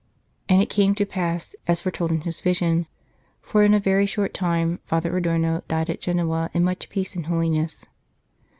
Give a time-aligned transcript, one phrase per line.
[0.49, 2.87] And it came to pass as foretold in his vision,
[3.39, 7.27] for in a very short time Father Adorno died at Genoa in much peace and
[7.27, 7.85] holiness.